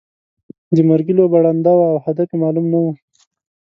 د 0.75 0.77
مرګي 0.89 1.13
لوبه 1.17 1.37
ړنده 1.45 1.71
وه 1.77 1.85
او 1.93 1.97
هدف 2.05 2.27
یې 2.31 2.37
معلوم 2.43 2.65
نه 2.73 2.77
وو. 2.83 2.91